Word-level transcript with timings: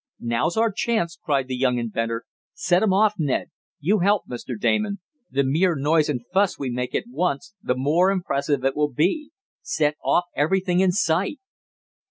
"Now's 0.19 0.57
our 0.57 0.71
chance!" 0.71 1.19
cried 1.23 1.47
the 1.47 1.55
young 1.55 1.77
inventor. 1.77 2.23
"Set 2.55 2.81
'em 2.81 2.91
off, 2.91 3.13
Ned. 3.19 3.51
You 3.79 3.99
help, 3.99 4.23
Mr. 4.27 4.59
Damon. 4.59 4.99
The 5.29 5.43
more 5.43 5.75
noise 5.75 6.09
and 6.09 6.25
fuss 6.33 6.57
we 6.57 6.71
make 6.71 6.95
at 6.95 7.03
once, 7.07 7.53
the 7.61 7.75
more 7.75 8.09
impressive 8.09 8.65
it 8.65 8.75
will 8.75 8.91
be. 8.91 9.29
Set 9.61 9.97
off 10.03 10.23
everything 10.35 10.79
in 10.79 10.91
sight!" 10.91 11.37